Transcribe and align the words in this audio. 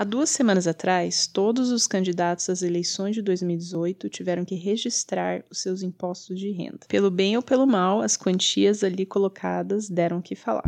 Há 0.00 0.04
duas 0.04 0.30
semanas 0.30 0.66
atrás, 0.66 1.26
todos 1.26 1.70
os 1.70 1.86
candidatos 1.86 2.48
às 2.48 2.62
eleições 2.62 3.14
de 3.14 3.20
2018 3.20 4.08
tiveram 4.08 4.46
que 4.46 4.54
registrar 4.54 5.44
os 5.50 5.60
seus 5.60 5.82
impostos 5.82 6.40
de 6.40 6.50
renda. 6.50 6.86
Pelo 6.88 7.10
bem 7.10 7.36
ou 7.36 7.42
pelo 7.42 7.66
mal, 7.66 8.00
as 8.00 8.16
quantias 8.16 8.82
ali 8.82 9.04
colocadas 9.04 9.90
deram 9.90 10.16
o 10.16 10.22
que 10.22 10.34
falar. 10.34 10.64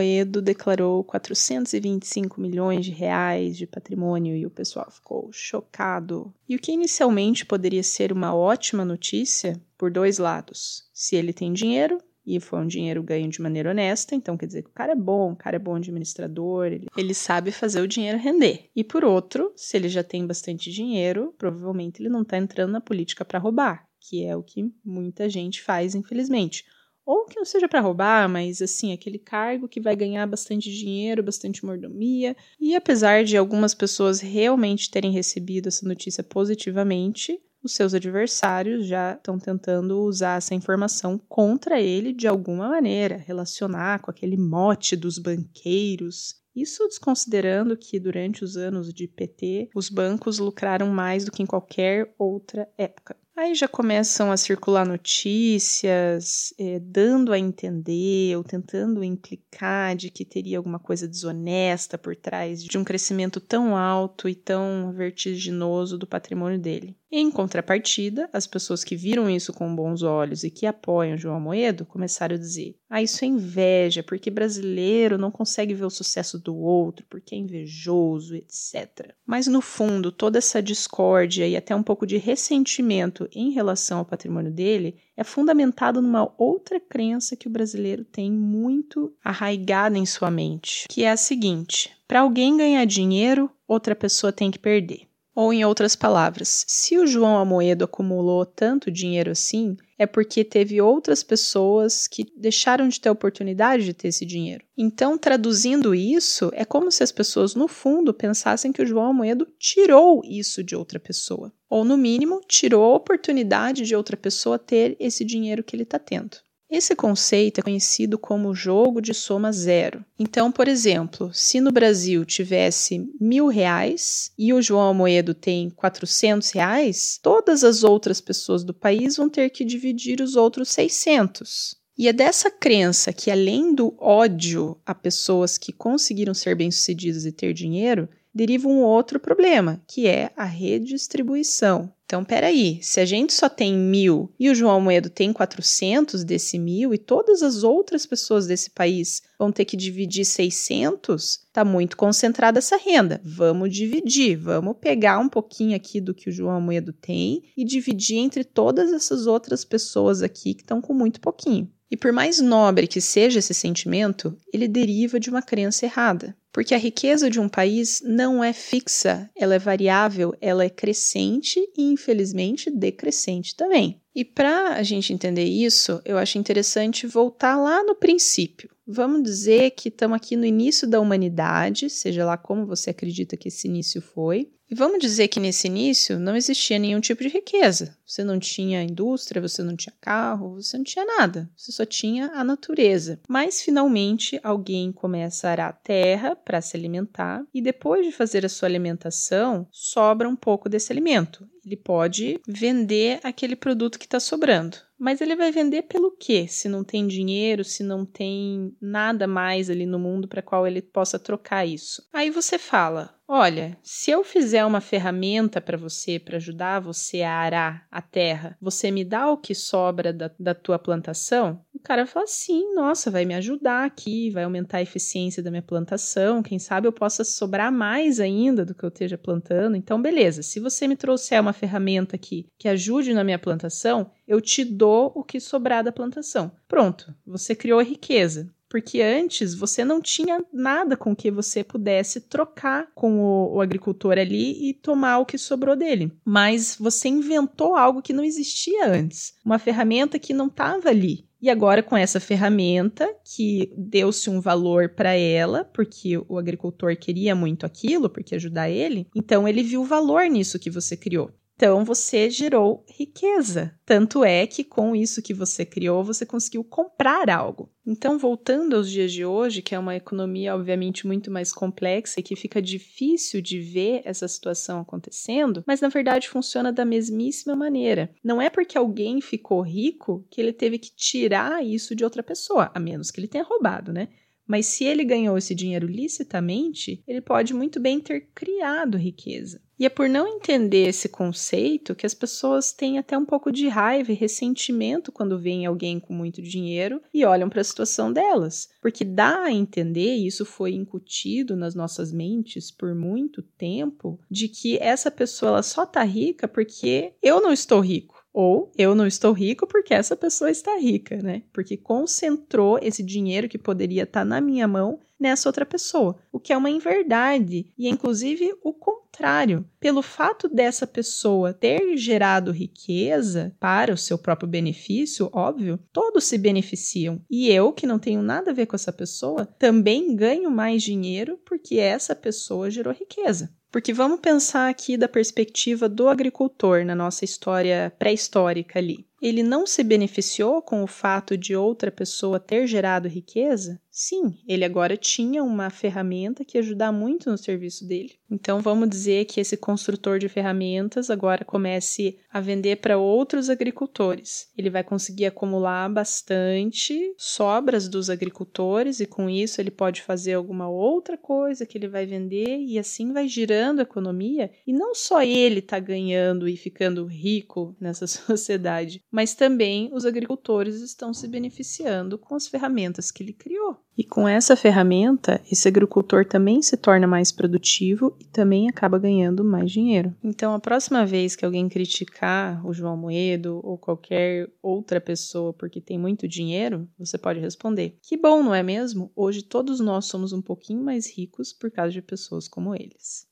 Amoedo 0.00 0.40
declarou 0.40 1.04
425 1.04 2.40
milhões 2.40 2.86
de 2.86 2.90
reais 2.90 3.54
de 3.54 3.66
patrimônio 3.66 4.34
e 4.34 4.46
o 4.46 4.50
pessoal 4.50 4.90
ficou 4.90 5.28
chocado. 5.30 6.32
E 6.48 6.56
o 6.56 6.58
que 6.58 6.72
inicialmente 6.72 7.44
poderia 7.44 7.82
ser 7.82 8.10
uma 8.10 8.34
ótima 8.34 8.82
notícia, 8.82 9.60
por 9.76 9.90
dois 9.90 10.16
lados. 10.16 10.88
Se 10.94 11.16
ele 11.16 11.34
tem 11.34 11.52
dinheiro, 11.52 11.98
e 12.26 12.40
foi 12.40 12.60
um 12.60 12.66
dinheiro 12.66 13.02
ganho 13.02 13.28
de 13.28 13.42
maneira 13.42 13.72
honesta, 13.72 14.14
então 14.14 14.38
quer 14.38 14.46
dizer 14.46 14.62
que 14.62 14.70
o 14.70 14.74
cara 14.74 14.92
é 14.92 14.96
bom, 14.96 15.32
o 15.32 15.36
cara 15.36 15.56
é 15.56 15.58
bom 15.58 15.74
administrador, 15.74 16.68
ele, 16.68 16.86
ele 16.96 17.12
sabe 17.12 17.50
fazer 17.50 17.82
o 17.82 17.88
dinheiro 17.88 18.16
render. 18.16 18.70
E 18.74 18.82
por 18.82 19.04
outro, 19.04 19.52
se 19.54 19.76
ele 19.76 19.88
já 19.90 20.02
tem 20.02 20.26
bastante 20.26 20.72
dinheiro, 20.72 21.34
provavelmente 21.36 22.00
ele 22.00 22.08
não 22.08 22.22
está 22.22 22.38
entrando 22.38 22.72
na 22.72 22.80
política 22.80 23.22
para 23.22 23.38
roubar, 23.38 23.86
que 24.00 24.24
é 24.24 24.34
o 24.34 24.42
que 24.42 24.72
muita 24.82 25.28
gente 25.28 25.60
faz, 25.60 25.94
infelizmente 25.94 26.64
ou 27.04 27.24
que 27.24 27.36
não 27.36 27.44
seja 27.44 27.68
para 27.68 27.80
roubar, 27.80 28.28
mas 28.28 28.60
assim, 28.62 28.92
aquele 28.92 29.18
cargo 29.18 29.68
que 29.68 29.80
vai 29.80 29.96
ganhar 29.96 30.26
bastante 30.26 30.70
dinheiro, 30.70 31.22
bastante 31.22 31.64
mordomia. 31.64 32.36
E 32.60 32.74
apesar 32.74 33.24
de 33.24 33.36
algumas 33.36 33.74
pessoas 33.74 34.20
realmente 34.20 34.90
terem 34.90 35.10
recebido 35.10 35.68
essa 35.68 35.86
notícia 35.86 36.22
positivamente, 36.22 37.40
os 37.62 37.74
seus 37.74 37.92
adversários 37.92 38.86
já 38.86 39.14
estão 39.14 39.38
tentando 39.38 40.00
usar 40.02 40.38
essa 40.38 40.54
informação 40.54 41.18
contra 41.28 41.80
ele 41.80 42.12
de 42.12 42.26
alguma 42.26 42.68
maneira, 42.68 43.16
relacionar 43.16 44.00
com 44.00 44.10
aquele 44.10 44.36
mote 44.36 44.96
dos 44.96 45.18
banqueiros. 45.18 46.40
Isso 46.56 46.86
desconsiderando 46.88 47.76
que 47.76 48.00
durante 48.00 48.42
os 48.42 48.56
anos 48.56 48.92
de 48.92 49.06
PT, 49.06 49.70
os 49.74 49.88
bancos 49.88 50.38
lucraram 50.38 50.88
mais 50.88 51.24
do 51.24 51.30
que 51.30 51.42
em 51.42 51.46
qualquer 51.46 52.14
outra 52.18 52.68
época. 52.78 53.16
Aí 53.36 53.54
já 53.54 53.66
começam 53.66 54.30
a 54.30 54.36
circular 54.36 54.86
notícias, 54.86 56.52
é, 56.58 56.78
dando 56.78 57.32
a 57.32 57.38
entender 57.38 58.36
ou 58.36 58.44
tentando 58.44 59.02
implicar 59.02 59.96
de 59.96 60.10
que 60.10 60.24
teria 60.24 60.58
alguma 60.58 60.78
coisa 60.78 61.08
desonesta 61.08 61.96
por 61.96 62.14
trás 62.14 62.62
de 62.62 62.76
um 62.76 62.84
crescimento 62.84 63.40
tão 63.40 63.76
alto 63.76 64.28
e 64.28 64.34
tão 64.34 64.92
vertiginoso 64.92 65.96
do 65.96 66.06
patrimônio 66.06 66.58
dele. 66.58 66.99
Em 67.12 67.28
contrapartida, 67.28 68.30
as 68.32 68.46
pessoas 68.46 68.84
que 68.84 68.94
viram 68.94 69.28
isso 69.28 69.52
com 69.52 69.74
bons 69.74 70.04
olhos 70.04 70.44
e 70.44 70.50
que 70.50 70.64
apoiam 70.64 71.18
João 71.18 71.34
Amoedo 71.34 71.84
começaram 71.84 72.36
a 72.36 72.38
dizer: 72.38 72.76
ah, 72.88 73.02
isso 73.02 73.24
é 73.24 73.28
inveja, 73.28 74.00
porque 74.00 74.30
brasileiro 74.30 75.18
não 75.18 75.28
consegue 75.28 75.74
ver 75.74 75.86
o 75.86 75.90
sucesso 75.90 76.38
do 76.38 76.56
outro, 76.56 77.04
porque 77.10 77.34
é 77.34 77.38
invejoso, 77.38 78.36
etc. 78.36 79.12
Mas 79.26 79.48
no 79.48 79.60
fundo, 79.60 80.12
toda 80.12 80.38
essa 80.38 80.62
discórdia 80.62 81.48
e 81.48 81.56
até 81.56 81.74
um 81.74 81.82
pouco 81.82 82.06
de 82.06 82.16
ressentimento 82.16 83.28
em 83.34 83.50
relação 83.50 83.98
ao 83.98 84.04
patrimônio 84.04 84.52
dele 84.52 84.96
é 85.16 85.24
fundamentado 85.24 86.00
numa 86.00 86.32
outra 86.38 86.78
crença 86.78 87.34
que 87.34 87.48
o 87.48 87.50
brasileiro 87.50 88.04
tem 88.04 88.30
muito 88.30 89.12
arraigada 89.24 89.98
em 89.98 90.06
sua 90.06 90.30
mente, 90.30 90.86
que 90.88 91.02
é 91.02 91.10
a 91.10 91.16
seguinte: 91.16 91.90
para 92.06 92.20
alguém 92.20 92.56
ganhar 92.56 92.84
dinheiro, 92.84 93.50
outra 93.66 93.96
pessoa 93.96 94.32
tem 94.32 94.48
que 94.48 94.60
perder. 94.60 95.09
Ou, 95.42 95.54
em 95.54 95.64
outras 95.64 95.96
palavras, 95.96 96.66
se 96.68 96.98
o 96.98 97.06
João 97.06 97.38
Amoedo 97.38 97.86
acumulou 97.86 98.44
tanto 98.44 98.90
dinheiro 98.90 99.30
assim, 99.30 99.74
é 99.98 100.04
porque 100.04 100.44
teve 100.44 100.82
outras 100.82 101.22
pessoas 101.22 102.06
que 102.06 102.30
deixaram 102.36 102.88
de 102.88 103.00
ter 103.00 103.08
oportunidade 103.08 103.86
de 103.86 103.94
ter 103.94 104.08
esse 104.08 104.26
dinheiro. 104.26 104.62
Então, 104.76 105.16
traduzindo 105.16 105.94
isso, 105.94 106.50
é 106.52 106.66
como 106.66 106.92
se 106.92 107.02
as 107.02 107.10
pessoas, 107.10 107.54
no 107.54 107.68
fundo, 107.68 108.12
pensassem 108.12 108.70
que 108.70 108.82
o 108.82 108.86
João 108.86 109.06
Amoedo 109.06 109.48
tirou 109.58 110.20
isso 110.26 110.62
de 110.62 110.76
outra 110.76 111.00
pessoa. 111.00 111.50
Ou, 111.70 111.86
no 111.86 111.96
mínimo, 111.96 112.42
tirou 112.46 112.84
a 112.84 112.96
oportunidade 112.96 113.84
de 113.84 113.96
outra 113.96 114.18
pessoa 114.18 114.58
ter 114.58 114.94
esse 115.00 115.24
dinheiro 115.24 115.64
que 115.64 115.74
ele 115.74 115.84
está 115.84 115.98
tendo. 115.98 116.36
Esse 116.70 116.94
conceito 116.94 117.58
é 117.58 117.62
conhecido 117.62 118.16
como 118.16 118.54
jogo 118.54 119.00
de 119.00 119.12
soma 119.12 119.50
zero. 119.50 120.04
Então, 120.16 120.52
por 120.52 120.68
exemplo, 120.68 121.30
se 121.34 121.60
no 121.60 121.72
Brasil 121.72 122.24
tivesse 122.24 123.10
mil 123.20 123.48
reais 123.48 124.30
e 124.38 124.52
o 124.52 124.62
João 124.62 124.90
Amoedo 124.90 125.34
tem 125.34 125.68
400 125.68 126.50
reais, 126.50 127.18
todas 127.20 127.64
as 127.64 127.82
outras 127.82 128.20
pessoas 128.20 128.62
do 128.62 128.72
país 128.72 129.16
vão 129.16 129.28
ter 129.28 129.50
que 129.50 129.64
dividir 129.64 130.20
os 130.20 130.36
outros 130.36 130.68
600. 130.70 131.74
E 131.98 132.06
é 132.06 132.12
dessa 132.12 132.50
crença 132.50 133.12
que, 133.12 133.32
além 133.32 133.74
do 133.74 133.94
ódio 133.98 134.80
a 134.86 134.94
pessoas 134.94 135.58
que 135.58 135.72
conseguiram 135.72 136.32
ser 136.32 136.54
bem-sucedidas 136.54 137.26
e 137.26 137.32
ter 137.32 137.52
dinheiro, 137.52 138.08
deriva 138.32 138.68
um 138.68 138.82
outro 138.82 139.18
problema, 139.18 139.82
que 139.88 140.06
é 140.06 140.30
a 140.36 140.44
redistribuição. 140.44 141.92
Então, 142.10 142.24
peraí, 142.24 142.80
se 142.82 142.98
a 142.98 143.04
gente 143.04 143.32
só 143.32 143.48
tem 143.48 143.72
mil 143.72 144.34
e 144.36 144.50
o 144.50 144.54
João 144.54 144.80
Moedo 144.80 145.08
tem 145.08 145.32
400 145.32 146.24
desse 146.24 146.58
mil 146.58 146.92
e 146.92 146.98
todas 146.98 147.40
as 147.40 147.62
outras 147.62 148.04
pessoas 148.04 148.48
desse 148.48 148.70
país 148.70 149.22
vão 149.38 149.52
ter 149.52 149.64
que 149.64 149.76
dividir 149.76 150.24
600, 150.24 151.38
tá 151.52 151.64
muito 151.64 151.96
concentrada 151.96 152.58
essa 152.58 152.76
renda. 152.76 153.20
Vamos 153.24 153.72
dividir, 153.72 154.36
vamos 154.36 154.78
pegar 154.80 155.20
um 155.20 155.28
pouquinho 155.28 155.76
aqui 155.76 156.00
do 156.00 156.12
que 156.12 156.28
o 156.28 156.32
João 156.32 156.60
Moedo 156.60 156.92
tem 156.92 157.44
e 157.56 157.64
dividir 157.64 158.16
entre 158.16 158.42
todas 158.42 158.92
essas 158.92 159.28
outras 159.28 159.64
pessoas 159.64 160.20
aqui 160.20 160.52
que 160.52 160.62
estão 160.62 160.80
com 160.80 160.92
muito 160.92 161.20
pouquinho. 161.20 161.70
E 161.88 161.96
por 161.96 162.10
mais 162.10 162.40
nobre 162.40 162.88
que 162.88 163.00
seja 163.00 163.38
esse 163.38 163.54
sentimento, 163.54 164.36
ele 164.52 164.66
deriva 164.66 165.20
de 165.20 165.30
uma 165.30 165.42
crença 165.42 165.86
errada. 165.86 166.36
Porque 166.52 166.74
a 166.74 166.78
riqueza 166.78 167.30
de 167.30 167.38
um 167.38 167.48
país 167.48 168.02
não 168.04 168.42
é 168.42 168.52
fixa, 168.52 169.30
ela 169.36 169.54
é 169.54 169.58
variável, 169.58 170.34
ela 170.40 170.64
é 170.64 170.70
crescente 170.70 171.60
e, 171.76 171.82
infelizmente, 171.82 172.70
decrescente 172.70 173.54
também. 173.54 174.00
E 174.14 174.24
para 174.24 174.74
a 174.74 174.82
gente 174.82 175.12
entender 175.12 175.44
isso, 175.44 176.00
eu 176.04 176.18
acho 176.18 176.38
interessante 176.38 177.06
voltar 177.06 177.56
lá 177.56 177.84
no 177.84 177.94
princípio. 177.94 178.68
Vamos 178.86 179.22
dizer 179.22 179.70
que 179.70 179.88
estamos 179.88 180.16
aqui 180.16 180.34
no 180.34 180.44
início 180.44 180.88
da 180.88 181.00
humanidade, 181.00 181.88
seja 181.88 182.24
lá 182.24 182.36
como 182.36 182.66
você 182.66 182.90
acredita 182.90 183.36
que 183.36 183.46
esse 183.46 183.68
início 183.68 184.02
foi, 184.02 184.50
e 184.70 184.74
vamos 184.74 185.00
dizer 185.00 185.26
que 185.26 185.40
nesse 185.40 185.66
início 185.66 186.18
não 186.18 186.36
existia 186.36 186.78
nenhum 186.78 187.00
tipo 187.00 187.22
de 187.22 187.28
riqueza. 187.28 187.96
Você 188.06 188.22
não 188.22 188.38
tinha 188.38 188.84
indústria, 188.84 189.42
você 189.42 189.64
não 189.64 189.74
tinha 189.74 189.92
carro, 190.00 190.54
você 190.54 190.76
não 190.76 190.84
tinha 190.84 191.04
nada. 191.04 191.50
Você 191.56 191.72
só 191.72 191.84
tinha 191.84 192.30
a 192.34 192.44
natureza. 192.44 193.20
Mas 193.28 193.60
finalmente 193.62 194.38
alguém 194.44 194.92
começa 194.92 195.48
a 195.48 195.50
arar 195.50 195.68
a 195.70 195.72
terra 195.72 196.36
para 196.36 196.60
se 196.60 196.76
alimentar 196.76 197.44
e 197.52 197.60
depois 197.60 198.06
de 198.06 198.12
fazer 198.12 198.46
a 198.46 198.48
sua 198.48 198.68
alimentação, 198.68 199.66
sobra 199.72 200.28
um 200.28 200.36
pouco 200.36 200.68
desse 200.68 200.92
alimento. 200.92 201.48
Ele 201.66 201.76
pode 201.76 202.40
vender 202.46 203.20
aquele 203.22 203.56
produto 203.56 203.98
que 203.98 204.06
está 204.06 204.20
sobrando. 204.20 204.78
Mas 204.98 205.22
ele 205.22 205.34
vai 205.34 205.50
vender 205.50 205.82
pelo 205.82 206.10
quê? 206.10 206.46
Se 206.46 206.68
não 206.68 206.84
tem 206.84 207.06
dinheiro, 207.06 207.64
se 207.64 207.82
não 207.82 208.04
tem 208.04 208.76
nada 208.78 209.26
mais 209.26 209.70
ali 209.70 209.86
no 209.86 209.98
mundo 209.98 210.28
para 210.28 210.42
qual 210.42 210.66
ele 210.66 210.82
possa 210.82 211.18
trocar 211.18 211.66
isso. 211.66 212.06
Aí 212.12 212.28
você 212.28 212.58
fala: 212.58 213.18
Olha, 213.32 213.78
se 213.80 214.10
eu 214.10 214.24
fizer 214.24 214.64
uma 214.64 214.80
ferramenta 214.80 215.60
para 215.60 215.78
você, 215.78 216.18
para 216.18 216.38
ajudar 216.38 216.80
você 216.80 217.22
a 217.22 217.32
arar 217.32 217.86
a 217.88 218.02
terra, 218.02 218.58
você 218.60 218.90
me 218.90 219.04
dá 219.04 219.30
o 219.30 219.36
que 219.36 219.54
sobra 219.54 220.12
da, 220.12 220.28
da 220.36 220.52
tua 220.52 220.80
plantação? 220.80 221.64
O 221.72 221.78
cara 221.78 222.08
fala 222.08 222.24
assim: 222.24 222.74
nossa, 222.74 223.08
vai 223.08 223.24
me 223.24 223.32
ajudar 223.34 223.84
aqui, 223.84 224.30
vai 224.30 224.42
aumentar 224.42 224.78
a 224.78 224.82
eficiência 224.82 225.40
da 225.44 225.48
minha 225.48 225.62
plantação. 225.62 226.42
Quem 226.42 226.58
sabe 226.58 226.88
eu 226.88 226.92
possa 226.92 227.22
sobrar 227.22 227.70
mais 227.70 228.18
ainda 228.18 228.64
do 228.64 228.74
que 228.74 228.82
eu 228.82 228.88
esteja 228.88 229.16
plantando. 229.16 229.76
Então, 229.76 230.02
beleza, 230.02 230.42
se 230.42 230.58
você 230.58 230.88
me 230.88 230.96
trouxer 230.96 231.40
uma 231.40 231.52
ferramenta 231.52 232.16
aqui 232.16 232.48
que 232.58 232.66
ajude 232.66 233.14
na 233.14 233.22
minha 233.22 233.38
plantação, 233.38 234.10
eu 234.26 234.40
te 234.40 234.64
dou 234.64 235.12
o 235.14 235.22
que 235.22 235.38
sobrar 235.38 235.84
da 235.84 235.92
plantação. 235.92 236.50
Pronto, 236.66 237.14
você 237.24 237.54
criou 237.54 237.78
a 237.78 237.84
riqueza. 237.84 238.52
Porque 238.70 239.02
antes 239.02 239.52
você 239.52 239.84
não 239.84 240.00
tinha 240.00 240.42
nada 240.52 240.96
com 240.96 241.14
que 241.14 241.28
você 241.28 241.64
pudesse 241.64 242.20
trocar 242.20 242.86
com 242.94 243.18
o, 243.18 243.56
o, 243.56 243.60
agricultor 243.60 244.12
ali 244.12 244.70
e 244.70 244.72
tomar 244.72 245.18
o 245.18 245.26
que 245.26 245.36
sobrou 245.36 245.74
dele. 245.74 246.12
Mas 246.24 246.76
você 246.78 247.08
inventou 247.08 247.74
algo 247.74 248.00
que 248.00 248.12
não 248.12 248.22
existia 248.22 248.86
antes, 248.86 249.34
uma 249.44 249.58
ferramenta 249.58 250.20
que 250.20 250.32
não 250.32 250.46
estava 250.46 250.88
ali. 250.88 251.28
E 251.42 251.48
agora, 251.48 251.82
com 251.82 251.96
essa 251.96 252.20
ferramenta, 252.20 253.08
que 253.24 253.72
deu-se 253.76 254.28
um 254.28 254.40
valor 254.40 254.90
para 254.90 255.14
ela, 255.14 255.64
porque 255.64 256.18
o 256.28 256.38
agricultor 256.38 256.94
queria 256.96 257.34
muito 257.34 257.64
aquilo, 257.64 258.10
porque 258.10 258.34
ajudar 258.34 258.68
ele, 258.68 259.08
então 259.16 259.48
ele 259.48 259.62
viu 259.62 259.82
valor 259.82 260.26
nisso 260.26 260.58
que 260.58 260.68
você 260.68 260.96
criou. 260.96 261.32
Então 261.60 261.84
você 261.84 262.30
gerou 262.30 262.86
riqueza. 262.88 263.78
Tanto 263.84 264.24
é 264.24 264.46
que 264.46 264.64
com 264.64 264.96
isso 264.96 265.20
que 265.20 265.34
você 265.34 265.62
criou, 265.66 266.02
você 266.02 266.24
conseguiu 266.24 266.64
comprar 266.64 267.28
algo. 267.28 267.70
Então, 267.86 268.18
voltando 268.18 268.76
aos 268.76 268.90
dias 268.90 269.12
de 269.12 269.26
hoje, 269.26 269.60
que 269.60 269.74
é 269.74 269.78
uma 269.78 269.94
economia 269.94 270.54
obviamente 270.54 271.06
muito 271.06 271.30
mais 271.30 271.52
complexa 271.52 272.18
e 272.18 272.22
que 272.22 272.34
fica 272.34 272.62
difícil 272.62 273.42
de 273.42 273.60
ver 273.60 274.00
essa 274.06 274.26
situação 274.26 274.80
acontecendo, 274.80 275.62
mas 275.66 275.82
na 275.82 275.88
verdade 275.88 276.30
funciona 276.30 276.72
da 276.72 276.86
mesmíssima 276.86 277.54
maneira. 277.54 278.10
Não 278.24 278.40
é 278.40 278.48
porque 278.48 278.78
alguém 278.78 279.20
ficou 279.20 279.60
rico 279.60 280.26
que 280.30 280.40
ele 280.40 280.54
teve 280.54 280.78
que 280.78 280.96
tirar 280.96 281.62
isso 281.62 281.94
de 281.94 282.04
outra 282.04 282.22
pessoa, 282.22 282.70
a 282.74 282.80
menos 282.80 283.10
que 283.10 283.20
ele 283.20 283.28
tenha 283.28 283.44
roubado, 283.44 283.92
né? 283.92 284.08
Mas 284.50 284.66
se 284.66 284.82
ele 284.82 285.04
ganhou 285.04 285.38
esse 285.38 285.54
dinheiro 285.54 285.86
licitamente, 285.86 287.04
ele 287.06 287.20
pode 287.20 287.54
muito 287.54 287.78
bem 287.78 288.00
ter 288.00 288.30
criado 288.34 288.98
riqueza. 288.98 289.62
E 289.78 289.86
é 289.86 289.88
por 289.88 290.08
não 290.08 290.26
entender 290.26 290.88
esse 290.88 291.08
conceito 291.08 291.94
que 291.94 292.04
as 292.04 292.14
pessoas 292.14 292.72
têm 292.72 292.98
até 292.98 293.16
um 293.16 293.24
pouco 293.24 293.52
de 293.52 293.68
raiva 293.68 294.10
e 294.10 294.14
ressentimento 294.16 295.12
quando 295.12 295.38
veem 295.38 295.66
alguém 295.66 296.00
com 296.00 296.12
muito 296.12 296.42
dinheiro 296.42 297.00
e 297.14 297.24
olham 297.24 297.48
para 297.48 297.60
a 297.60 297.64
situação 297.64 298.12
delas. 298.12 298.68
Porque 298.82 299.04
dá 299.04 299.44
a 299.44 299.52
entender, 299.52 300.16
e 300.16 300.26
isso 300.26 300.44
foi 300.44 300.72
incutido 300.74 301.54
nas 301.54 301.76
nossas 301.76 302.12
mentes 302.12 302.72
por 302.72 302.92
muito 302.92 303.42
tempo, 303.56 304.18
de 304.28 304.48
que 304.48 304.78
essa 304.78 305.12
pessoa 305.12 305.50
ela 305.50 305.62
só 305.62 305.86
tá 305.86 306.02
rica 306.02 306.48
porque 306.48 307.12
eu 307.22 307.40
não 307.40 307.52
estou 307.52 307.78
rico. 307.78 308.19
Ou 308.32 308.70
eu 308.76 308.94
não 308.94 309.06
estou 309.06 309.32
rico 309.32 309.66
porque 309.66 309.92
essa 309.92 310.16
pessoa 310.16 310.50
está 310.50 310.76
rica, 310.78 311.16
né? 311.22 311.42
Porque 311.52 311.76
concentrou 311.76 312.78
esse 312.80 313.02
dinheiro 313.02 313.48
que 313.48 313.58
poderia 313.58 314.04
estar 314.04 314.24
na 314.24 314.40
minha 314.40 314.68
mão 314.68 315.00
nessa 315.20 315.48
outra 315.48 315.66
pessoa, 315.66 316.18
o 316.32 316.40
que 316.40 316.52
é 316.52 316.56
uma 316.56 316.70
inverdade 316.70 317.70
e 317.76 317.86
é 317.86 317.90
inclusive 317.90 318.54
o 318.64 318.72
contrário. 318.72 319.66
Pelo 319.78 320.00
fato 320.00 320.48
dessa 320.48 320.86
pessoa 320.86 321.52
ter 321.52 321.96
gerado 321.98 322.50
riqueza 322.50 323.54
para 323.60 323.92
o 323.92 323.98
seu 323.98 324.16
próprio 324.16 324.48
benefício, 324.48 325.28
óbvio, 325.32 325.78
todos 325.92 326.24
se 326.24 326.38
beneficiam. 326.38 327.20
E 327.28 327.50
eu, 327.50 327.72
que 327.72 327.86
não 327.86 327.98
tenho 327.98 328.22
nada 328.22 328.50
a 328.50 328.54
ver 328.54 328.66
com 328.66 328.76
essa 328.76 328.92
pessoa, 328.92 329.44
também 329.44 330.16
ganho 330.16 330.50
mais 330.50 330.82
dinheiro 330.82 331.38
porque 331.44 331.76
essa 331.76 332.14
pessoa 332.14 332.70
gerou 332.70 332.94
riqueza. 332.94 333.52
Porque 333.70 333.92
vamos 333.92 334.20
pensar 334.20 334.68
aqui 334.68 334.96
da 334.96 335.08
perspectiva 335.08 335.88
do 335.88 336.08
agricultor 336.08 336.84
na 336.84 336.94
nossa 336.94 337.24
história 337.24 337.92
pré-histórica 337.98 338.78
ali. 338.78 339.06
Ele 339.22 339.42
não 339.42 339.66
se 339.66 339.84
beneficiou 339.84 340.60
com 340.60 340.82
o 340.82 340.86
fato 340.86 341.36
de 341.36 341.54
outra 341.54 341.90
pessoa 341.90 342.40
ter 342.40 342.66
gerado 342.66 343.06
riqueza? 343.06 343.80
Sim, 343.92 344.38
ele 344.46 344.64
agora 344.64 344.96
tinha 344.96 345.42
uma 345.42 345.68
ferramenta 345.68 346.44
que 346.44 346.56
ajudar 346.56 346.92
muito 346.92 347.28
no 347.28 347.36
serviço 347.36 347.86
dele. 347.86 348.14
Então 348.30 348.60
vamos 348.60 348.88
dizer 348.88 349.24
que 349.24 349.40
esse 349.40 349.56
construtor 349.56 350.18
de 350.18 350.28
ferramentas 350.28 351.10
agora 351.10 351.44
comece 351.44 352.18
a 352.30 352.40
vender 352.40 352.76
para 352.76 352.96
outros 352.96 353.50
agricultores. 353.50 354.48
Ele 354.56 354.70
vai 354.70 354.84
conseguir 354.84 355.26
acumular 355.26 355.88
bastante 355.88 357.12
sobras 357.16 357.88
dos 357.88 358.08
agricultores 358.08 359.00
e 359.00 359.06
com 359.06 359.28
isso 359.28 359.60
ele 359.60 359.72
pode 359.72 360.02
fazer 360.02 360.34
alguma 360.34 360.68
outra 360.68 361.18
coisa 361.18 361.66
que 361.66 361.76
ele 361.76 361.88
vai 361.88 362.06
vender 362.06 362.60
e 362.60 362.78
assim 362.78 363.12
vai 363.12 363.26
girando 363.26 363.80
a 363.80 363.82
economia 363.82 364.52
e 364.64 364.72
não 364.72 364.94
só 364.94 365.20
ele 365.22 365.58
está 365.58 365.80
ganhando 365.80 366.48
e 366.48 366.56
ficando 366.56 367.04
rico 367.06 367.76
nessa 367.80 368.06
sociedade, 368.08 369.02
mas 369.10 369.34
também 369.34 369.90
os 369.92 370.06
agricultores 370.06 370.80
estão 370.80 371.12
se 371.12 371.26
beneficiando 371.26 372.16
com 372.16 372.36
as 372.36 372.46
ferramentas 372.46 373.10
que 373.10 373.24
ele 373.24 373.32
criou. 373.32 373.80
E 374.00 374.02
com 374.02 374.26
essa 374.26 374.56
ferramenta, 374.56 375.42
esse 375.52 375.68
agricultor 375.68 376.24
também 376.24 376.62
se 376.62 376.74
torna 376.74 377.06
mais 377.06 377.30
produtivo 377.30 378.16
e 378.18 378.24
também 378.24 378.66
acaba 378.66 378.98
ganhando 378.98 379.44
mais 379.44 379.70
dinheiro. 379.70 380.16
Então, 380.24 380.54
a 380.54 380.58
próxima 380.58 381.04
vez 381.04 381.36
que 381.36 381.44
alguém 381.44 381.68
criticar 381.68 382.66
o 382.66 382.72
João 382.72 382.96
Moedo 382.96 383.60
ou 383.62 383.76
qualquer 383.76 384.48
outra 384.62 385.02
pessoa 385.02 385.52
porque 385.52 385.82
tem 385.82 385.98
muito 385.98 386.26
dinheiro, 386.26 386.88
você 386.98 387.18
pode 387.18 387.40
responder: 387.40 387.98
Que 388.00 388.16
bom, 388.16 388.42
não 388.42 388.54
é 388.54 388.62
mesmo? 388.62 389.12
Hoje 389.14 389.42
todos 389.42 389.80
nós 389.80 390.06
somos 390.06 390.32
um 390.32 390.40
pouquinho 390.40 390.82
mais 390.82 391.06
ricos 391.06 391.52
por 391.52 391.70
causa 391.70 391.92
de 391.92 392.00
pessoas 392.00 392.48
como 392.48 392.74
eles. 392.74 393.28